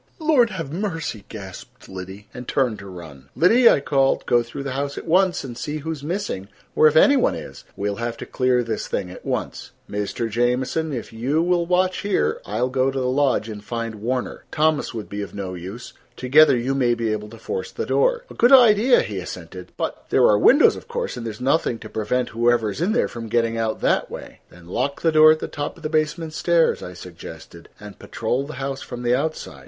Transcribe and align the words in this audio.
"Lord 0.17 0.49
have 0.49 0.73
mercy!" 0.73 1.25
gasped 1.29 1.87
Liddy, 1.87 2.27
and 2.33 2.47
turned 2.47 2.79
to 2.79 2.87
run. 2.87 3.29
"Liddy," 3.35 3.69
I 3.69 3.81
called, 3.81 4.25
"go 4.25 4.41
through 4.41 4.63
the 4.63 4.71
house 4.71 4.97
at 4.97 5.05
once 5.05 5.43
and 5.43 5.55
see 5.55 5.77
who 5.77 5.91
is 5.91 6.03
missing, 6.03 6.47
or 6.75 6.87
if 6.87 6.95
any 6.95 7.15
one 7.15 7.35
is. 7.35 7.65
We'll 7.77 7.97
have 7.97 8.17
to 8.17 8.25
clear 8.25 8.63
this 8.63 8.87
thing 8.87 9.11
at 9.11 9.23
once. 9.23 9.73
Mr. 9.87 10.27
Jamieson, 10.27 10.91
if 10.91 11.13
you 11.13 11.43
will 11.43 11.67
watch 11.67 11.99
here 12.01 12.41
I 12.47 12.59
will 12.63 12.69
go 12.69 12.89
to 12.89 12.99
the 12.99 13.05
lodge 13.07 13.47
and 13.47 13.63
find 13.63 14.01
Warner. 14.01 14.45
Thomas 14.51 14.91
would 14.91 15.07
be 15.07 15.21
of 15.21 15.35
no 15.35 15.53
use. 15.53 15.93
Together 16.17 16.57
you 16.57 16.73
may 16.73 16.95
be 16.95 17.11
able 17.11 17.29
to 17.29 17.37
force 17.37 17.69
the 17.69 17.85
door." 17.85 18.25
"A 18.27 18.33
good 18.33 18.51
idea," 18.51 19.01
he 19.01 19.19
assented. 19.19 19.71
"But—there 19.77 20.25
are 20.25 20.39
windows, 20.39 20.75
of 20.75 20.87
course, 20.87 21.15
and 21.15 21.27
there 21.27 21.31
is 21.31 21.39
nothing 21.39 21.77
to 21.77 21.89
prevent 21.89 22.29
whoever 22.29 22.71
is 22.71 22.81
in 22.81 22.93
there 22.93 23.07
from 23.07 23.27
getting 23.29 23.55
out 23.55 23.81
that 23.81 24.09
way." 24.09 24.39
"Then 24.49 24.65
lock 24.67 25.03
the 25.03 25.11
door 25.11 25.31
at 25.31 25.37
the 25.37 25.47
top 25.47 25.77
of 25.77 25.83
the 25.83 25.89
basement 25.89 26.33
stairs," 26.33 26.81
I 26.81 26.93
suggested, 26.93 27.69
"and 27.79 27.99
patrol 27.99 28.47
the 28.47 28.53
house 28.55 28.81
from 28.81 29.03
the 29.03 29.13
outside." 29.13 29.59